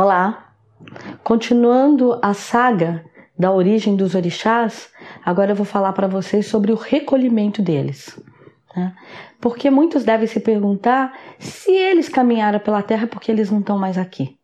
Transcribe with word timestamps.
Olá! 0.00 0.54
Continuando 1.24 2.20
a 2.22 2.32
saga 2.32 3.04
da 3.36 3.50
origem 3.50 3.96
dos 3.96 4.14
orixás, 4.14 4.90
agora 5.24 5.50
eu 5.50 5.56
vou 5.56 5.66
falar 5.66 5.92
para 5.92 6.06
vocês 6.06 6.46
sobre 6.46 6.70
o 6.70 6.76
recolhimento 6.76 7.60
deles. 7.60 8.16
Né? 8.76 8.94
Porque 9.40 9.68
muitos 9.68 10.04
devem 10.04 10.28
se 10.28 10.38
perguntar 10.38 11.18
se 11.40 11.72
eles 11.72 12.08
caminharam 12.08 12.60
pela 12.60 12.80
terra 12.80 13.08
porque 13.08 13.28
eles 13.28 13.50
não 13.50 13.58
estão 13.58 13.76
mais 13.76 13.98
aqui. 13.98 14.38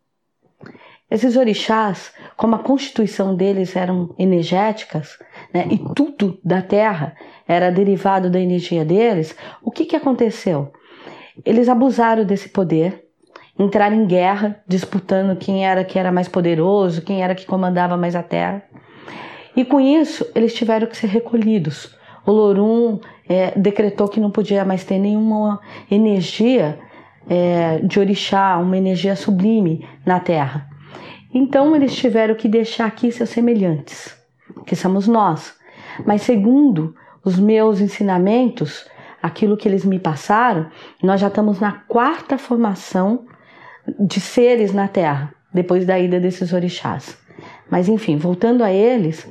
Esses 1.09 1.37
orixás, 1.37 2.13
como 2.37 2.57
a 2.57 2.65
constituição 2.65 3.37
deles 3.37 3.77
eram 3.77 4.13
energéticas, 4.19 5.17
né, 5.53 5.69
e 5.71 5.79
tudo 5.95 6.37
da 6.45 6.63
terra 6.63 7.15
era 7.47 7.71
derivado 7.71 8.29
da 8.29 8.41
energia 8.41 8.85
deles, 8.85 9.37
o 9.63 9.71
que, 9.71 9.85
que 9.85 9.95
aconteceu? 9.95 10.73
Eles 11.45 11.69
abusaram 11.69 12.25
desse 12.25 12.49
poder, 12.49 13.04
entraram 13.59 13.97
em 13.97 14.07
guerra, 14.07 14.61
disputando 14.67 15.37
quem 15.37 15.67
era 15.67 15.85
que 15.85 15.99
era 15.99 16.11
mais 16.11 16.29
poderoso, 16.29 17.03
quem 17.03 17.23
era 17.23 17.35
que 17.35 17.47
comandava 17.47 17.97
mais 17.97 18.17
a 18.17 18.23
terra. 18.23 18.63
E 19.57 19.65
com 19.65 19.81
isso, 19.81 20.27
eles 20.35 20.55
tiveram 20.55 20.87
que 20.87 20.97
ser 20.97 21.07
recolhidos. 21.07 21.95
O 22.27 22.33
Lorum 22.33 22.99
é, 23.29 23.53
decretou 23.57 24.09
que 24.09 24.21
não 24.21 24.31
podia 24.31 24.65
mais 24.65 24.85
ter 24.85 24.99
nenhuma 24.99 25.61
energia 25.91 26.79
é, 27.29 27.79
de 27.79 28.01
orixá, 28.01 28.59
uma 28.59 28.77
energia 28.77 29.15
sublime 29.15 29.87
na 30.05 30.19
terra. 30.19 30.69
Então 31.33 31.75
eles 31.75 31.95
tiveram 31.95 32.35
que 32.35 32.49
deixar 32.49 32.87
aqui 32.87 33.11
seus 33.13 33.31
semelhantes, 33.31 34.17
que 34.67 34.75
somos 34.75 35.07
nós. 35.07 35.55
Mas 36.05 36.23
segundo 36.23 36.95
os 37.25 37.39
meus 37.39 37.81
ensinamentos, 37.81 38.87
aquilo 39.23 39.57
que 39.57 39.69
eles 39.69 39.85
me 39.85 39.99
passaram, 39.99 40.67
nós 41.03 41.21
já 41.21 41.29
estamos 41.29 41.61
na 41.61 41.73
quarta 41.73 42.37
formação 42.37 43.27
de 43.99 44.21
seres 44.21 44.73
na 44.73 44.89
Terra, 44.89 45.35
depois 45.53 45.87
da 45.87 45.99
ida 45.99 46.21
desses 46.21 46.53
orixás. 46.53 47.17
Mas 47.71 47.89
enfim, 47.89 48.17
voltando 48.17 48.63
a 48.63 48.73
eles, 48.73 49.29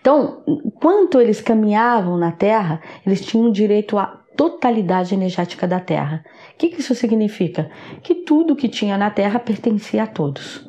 então, 0.00 0.42
quanto 0.80 1.20
eles 1.20 1.40
caminhavam 1.40 2.16
na 2.16 2.32
Terra, 2.32 2.80
eles 3.06 3.24
tinham 3.24 3.50
direito 3.50 3.98
à 3.98 4.18
totalidade 4.36 5.14
energética 5.14 5.66
da 5.66 5.80
Terra. 5.80 6.24
O 6.54 6.56
que, 6.56 6.66
isso 6.78 6.94
significa? 6.94 7.70
Que 8.02 8.14
tudo 8.14 8.56
que 8.56 8.68
tinha 8.68 8.96
na 8.96 9.10
Terra 9.10 9.38
pertencia 9.38 10.04
a 10.04 10.06
todos. 10.06 10.66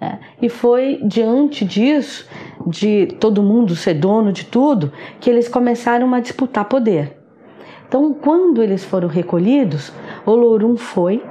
É, 0.00 0.18
e 0.42 0.48
foi 0.48 1.00
diante 1.04 1.64
disso, 1.64 2.28
de 2.66 3.06
todo 3.20 3.42
mundo 3.42 3.74
ser 3.76 3.94
dono 3.94 4.32
de 4.32 4.44
tudo, 4.44 4.92
que 5.20 5.30
eles 5.30 5.48
começaram 5.48 6.12
a 6.14 6.20
disputar 6.20 6.66
poder. 6.66 7.18
Então, 7.86 8.12
quando 8.14 8.62
eles 8.62 8.84
foram 8.84 9.08
recolhidos, 9.08 9.92
Olorum 10.26 10.76
foi, 10.76 11.22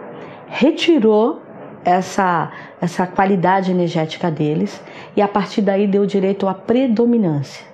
retirou 0.53 1.41
essa, 1.83 2.51
essa 2.79 3.07
qualidade 3.07 3.71
energética 3.71 4.29
deles 4.29 4.81
e 5.15 5.21
a 5.21 5.27
partir 5.27 5.61
daí 5.61 5.87
deu 5.87 6.05
direito 6.05 6.47
à 6.47 6.53
predominância. 6.53 7.65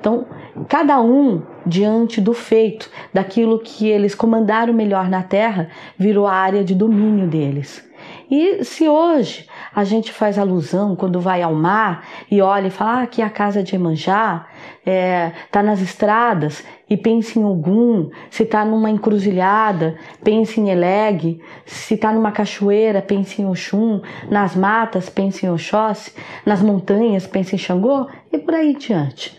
Então, 0.00 0.26
cada 0.66 1.00
um, 1.00 1.42
diante 1.64 2.20
do 2.20 2.32
feito, 2.32 2.90
daquilo 3.12 3.58
que 3.58 3.86
eles 3.86 4.14
comandaram 4.14 4.72
melhor 4.72 5.10
na 5.10 5.22
terra, 5.22 5.68
virou 5.98 6.26
a 6.26 6.32
área 6.32 6.64
de 6.64 6.74
domínio 6.74 7.26
deles. 7.26 7.86
E 8.30 8.64
se 8.64 8.88
hoje 8.88 9.46
a 9.74 9.84
gente 9.84 10.10
faz 10.10 10.38
alusão 10.38 10.96
quando 10.96 11.20
vai 11.20 11.42
ao 11.42 11.54
mar 11.54 12.06
e 12.30 12.40
olha 12.40 12.68
e 12.68 12.70
fala 12.70 13.00
ah, 13.00 13.02
aqui 13.02 13.20
é 13.20 13.24
a 13.24 13.30
casa 13.30 13.62
de 13.62 13.74
Emanjá, 13.74 14.46
é, 14.84 15.32
tá 15.50 15.62
nas 15.62 15.80
estradas 15.80 16.64
e 16.88 16.96
pensa 16.96 17.38
em 17.38 17.44
Ogum, 17.44 18.10
se 18.30 18.44
tá 18.44 18.64
numa 18.64 18.90
encruzilhada, 18.90 19.96
pense 20.22 20.60
em 20.60 20.70
Eleg, 20.70 21.40
se 21.64 21.96
tá 21.96 22.12
numa 22.12 22.30
cachoeira, 22.30 23.02
pense 23.02 23.42
em 23.42 23.46
Oxum, 23.46 24.00
nas 24.30 24.54
matas, 24.54 25.08
pense 25.08 25.44
em 25.44 25.50
Oxóssi, 25.50 26.12
nas 26.44 26.62
montanhas, 26.62 27.26
pense 27.26 27.54
em 27.54 27.58
Xangô 27.58 28.06
e 28.32 28.38
por 28.38 28.54
aí 28.54 28.74
diante. 28.74 29.38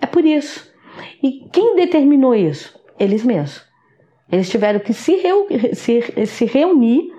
É 0.00 0.06
por 0.06 0.24
isso. 0.24 0.68
E 1.22 1.48
quem 1.52 1.76
determinou 1.76 2.34
isso? 2.34 2.78
Eles 2.98 3.24
mesmos. 3.24 3.66
Eles 4.30 4.50
tiveram 4.50 4.80
que 4.80 4.92
se, 4.92 5.16
reu 5.16 5.46
se, 5.72 6.26
se 6.26 6.44
reunir 6.44 7.12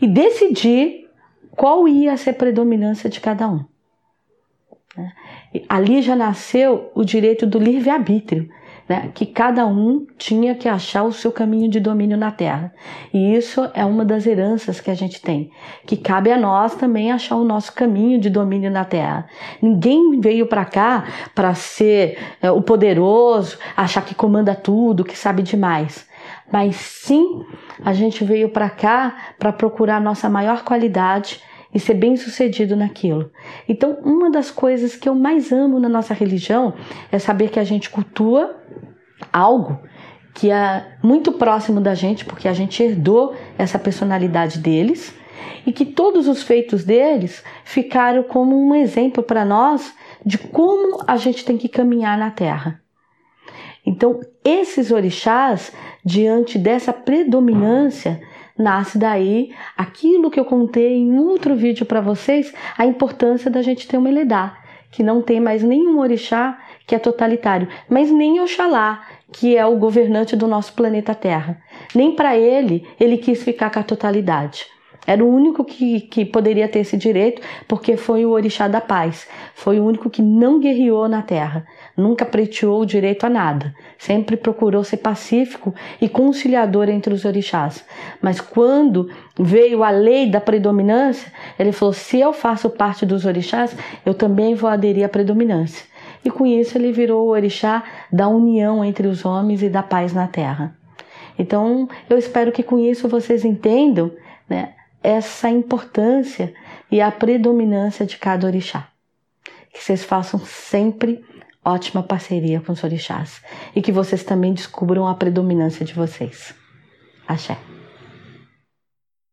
e 0.00 0.06
decidir 0.06 1.08
qual 1.50 1.88
ia 1.88 2.16
ser 2.16 2.30
a 2.30 2.34
predominância 2.34 3.10
de 3.10 3.20
cada 3.20 3.48
um. 3.48 3.64
Né? 4.96 5.12
Ali 5.68 6.02
já 6.02 6.16
nasceu 6.16 6.90
o 6.94 7.04
direito 7.04 7.46
do 7.46 7.58
livre-arbítrio, 7.58 8.48
né? 8.88 9.10
que 9.14 9.26
cada 9.26 9.66
um 9.66 10.06
tinha 10.16 10.54
que 10.54 10.68
achar 10.68 11.02
o 11.04 11.12
seu 11.12 11.30
caminho 11.30 11.68
de 11.68 11.78
domínio 11.78 12.16
na 12.16 12.30
Terra. 12.30 12.72
E 13.12 13.34
isso 13.34 13.68
é 13.74 13.84
uma 13.84 14.04
das 14.04 14.26
heranças 14.26 14.80
que 14.80 14.90
a 14.90 14.94
gente 14.94 15.20
tem, 15.20 15.50
que 15.86 15.96
cabe 15.96 16.32
a 16.32 16.38
nós 16.38 16.74
também 16.74 17.12
achar 17.12 17.36
o 17.36 17.44
nosso 17.44 17.72
caminho 17.72 18.18
de 18.18 18.30
domínio 18.30 18.70
na 18.70 18.84
Terra. 18.84 19.26
Ninguém 19.60 20.20
veio 20.20 20.46
para 20.46 20.64
cá 20.64 21.04
para 21.34 21.54
ser 21.54 22.18
é, 22.40 22.50
o 22.50 22.62
poderoso, 22.62 23.58
achar 23.76 24.04
que 24.04 24.14
comanda 24.14 24.54
tudo, 24.54 25.04
que 25.04 25.16
sabe 25.16 25.42
demais 25.42 26.08
mas 26.50 26.76
sim 26.76 27.44
a 27.84 27.92
gente 27.92 28.24
veio 28.24 28.48
para 28.48 28.70
cá 28.70 29.16
para 29.38 29.52
procurar 29.52 29.96
a 29.96 30.00
nossa 30.00 30.28
maior 30.28 30.64
qualidade 30.64 31.40
e 31.74 31.78
ser 31.78 31.94
bem 31.94 32.16
sucedido 32.16 32.74
naquilo. 32.74 33.30
Então, 33.68 33.98
uma 34.02 34.30
das 34.30 34.50
coisas 34.50 34.96
que 34.96 35.08
eu 35.08 35.14
mais 35.14 35.52
amo 35.52 35.78
na 35.78 35.88
nossa 35.88 36.14
religião 36.14 36.74
é 37.12 37.18
saber 37.18 37.50
que 37.50 37.60
a 37.60 37.64
gente 37.64 37.90
cultua 37.90 38.56
algo 39.32 39.78
que 40.34 40.50
é 40.50 40.86
muito 41.02 41.32
próximo 41.32 41.80
da 41.80 41.94
gente, 41.94 42.24
porque 42.24 42.46
a 42.46 42.52
gente 42.52 42.80
herdou 42.80 43.34
essa 43.58 43.78
personalidade 43.78 44.58
deles 44.60 45.12
e 45.66 45.72
que 45.72 45.84
todos 45.84 46.28
os 46.28 46.42
feitos 46.42 46.84
deles 46.84 47.42
ficaram 47.64 48.22
como 48.22 48.56
um 48.56 48.74
exemplo 48.74 49.22
para 49.22 49.44
nós 49.44 49.92
de 50.24 50.38
como 50.38 51.02
a 51.06 51.16
gente 51.16 51.44
tem 51.44 51.58
que 51.58 51.68
caminhar 51.68 52.16
na 52.16 52.30
Terra. 52.30 52.80
Então, 53.88 54.20
esses 54.44 54.90
orixás, 54.90 55.72
diante 56.04 56.58
dessa 56.58 56.92
predominância, 56.92 58.20
nasce 58.56 58.98
daí 58.98 59.50
aquilo 59.74 60.30
que 60.30 60.38
eu 60.38 60.44
contei 60.44 60.92
em 60.92 61.18
outro 61.18 61.56
vídeo 61.56 61.86
para 61.86 62.02
vocês, 62.02 62.52
a 62.76 62.84
importância 62.84 63.50
da 63.50 63.62
gente 63.62 63.88
ter 63.88 63.96
uma 63.96 64.10
Eledá, 64.10 64.58
que 64.90 65.02
não 65.02 65.22
tem 65.22 65.40
mais 65.40 65.62
nenhum 65.62 66.00
orixá 66.00 66.58
que 66.86 66.94
é 66.94 66.98
totalitário, 66.98 67.66
mas 67.88 68.10
nem 68.10 68.38
Oxalá, 68.42 69.06
que 69.32 69.56
é 69.56 69.64
o 69.64 69.78
governante 69.78 70.36
do 70.36 70.46
nosso 70.46 70.74
planeta 70.74 71.14
Terra. 71.14 71.58
Nem 71.94 72.14
para 72.14 72.36
ele 72.36 72.86
ele 73.00 73.16
quis 73.16 73.42
ficar 73.42 73.70
com 73.70 73.80
a 73.80 73.82
totalidade. 73.82 74.66
Era 75.06 75.24
o 75.24 75.34
único 75.34 75.64
que, 75.64 76.02
que 76.02 76.26
poderia 76.26 76.68
ter 76.68 76.80
esse 76.80 76.94
direito, 76.94 77.40
porque 77.66 77.96
foi 77.96 78.26
o 78.26 78.32
orixá 78.32 78.68
da 78.68 78.82
paz. 78.82 79.26
Foi 79.54 79.80
o 79.80 79.86
único 79.86 80.10
que 80.10 80.20
não 80.20 80.60
guerreou 80.60 81.08
na 81.08 81.22
terra, 81.22 81.66
nunca 81.98 82.24
preteou 82.24 82.80
o 82.80 82.86
direito 82.86 83.24
a 83.24 83.28
nada. 83.28 83.74
Sempre 83.98 84.36
procurou 84.36 84.84
ser 84.84 84.98
pacífico 84.98 85.74
e 86.00 86.08
conciliador 86.08 86.88
entre 86.88 87.12
os 87.12 87.24
orixás. 87.24 87.84
Mas 88.22 88.40
quando 88.40 89.10
veio 89.38 89.82
a 89.82 89.90
lei 89.90 90.30
da 90.30 90.40
predominância, 90.40 91.30
ele 91.58 91.72
falou: 91.72 91.92
se 91.92 92.20
eu 92.20 92.32
faço 92.32 92.70
parte 92.70 93.04
dos 93.04 93.24
orixás, 93.24 93.76
eu 94.06 94.14
também 94.14 94.54
vou 94.54 94.70
aderir 94.70 95.04
à 95.04 95.08
predominância. 95.08 95.84
E 96.24 96.30
com 96.30 96.46
isso 96.46 96.78
ele 96.78 96.92
virou 96.92 97.26
o 97.26 97.30
orixá 97.30 97.82
da 98.12 98.28
união 98.28 98.84
entre 98.84 99.06
os 99.06 99.24
homens 99.24 99.62
e 99.62 99.68
da 99.68 99.82
paz 99.82 100.12
na 100.12 100.28
terra. 100.28 100.76
Então, 101.38 101.88
eu 102.08 102.18
espero 102.18 102.50
que 102.50 102.62
com 102.62 102.78
isso 102.78 103.08
vocês 103.08 103.44
entendam 103.44 104.10
né, 104.48 104.74
essa 105.02 105.48
importância 105.48 106.52
e 106.90 107.00
a 107.00 107.10
predominância 107.12 108.04
de 108.04 108.18
cada 108.18 108.46
orixá. 108.46 108.88
Que 109.72 109.82
vocês 109.82 110.02
façam 110.02 110.40
sempre 110.40 111.24
ótima 111.68 112.02
parceria 112.02 112.60
com 112.60 112.72
os 112.72 112.82
orixás 112.82 113.42
e 113.74 113.82
que 113.82 113.92
vocês 113.92 114.24
também 114.24 114.54
descubram 114.54 115.06
a 115.06 115.14
predominância 115.14 115.84
de 115.84 115.94
vocês. 115.94 116.54
Axé. 117.26 117.67